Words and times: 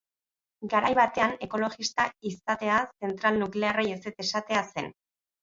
Garai 0.69 0.87
batean 0.99 1.35
ekologista 1.47 2.07
izatea 2.31 2.79
zentral 3.05 3.39
nuklearrei 3.45 3.87
ezetz 3.99 4.17
esatea 4.27 4.67
zen. 4.75 4.91